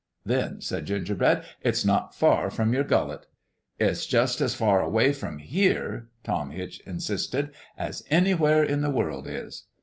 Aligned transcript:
11 0.25 0.49
Then," 0.53 0.61
said 0.61 0.85
Gingerbread," 0.87 1.43
it's 1.61 1.85
not 1.85 2.15
far 2.15 2.49
from 2.49 2.73
your 2.73 2.83
gullet."" 2.83 3.27
It's 3.79 4.07
jus 4.07 4.39
1 4.39 4.45
as 4.45 4.55
far 4.55 4.81
away 4.81 5.13
from 5.13 5.37
here," 5.37 6.09
Tom 6.23 6.49
Hitch 6.49 6.79
insisted," 6.87 7.51
as 7.87 8.03
anywhere 8.09 8.63
in 8.63 8.81
the 8.81 8.89
world 8.89 9.27
is." 9.29 9.65